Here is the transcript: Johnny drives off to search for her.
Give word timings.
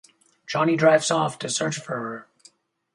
Johnny 0.47 0.75
drives 0.75 1.11
off 1.11 1.37
to 1.37 1.47
search 1.47 1.77
for 1.77 1.95
her. 1.95 2.27